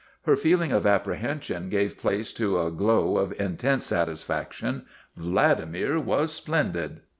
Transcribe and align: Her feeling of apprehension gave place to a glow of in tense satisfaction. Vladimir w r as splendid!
Her 0.23 0.35
feeling 0.35 0.71
of 0.71 0.87
apprehension 0.87 1.69
gave 1.69 1.99
place 1.99 2.33
to 2.33 2.57
a 2.59 2.71
glow 2.71 3.17
of 3.17 3.39
in 3.39 3.55
tense 3.55 3.85
satisfaction. 3.85 4.87
Vladimir 5.15 5.93
w 5.97 6.11
r 6.15 6.21
as 6.23 6.31
splendid! 6.33 7.01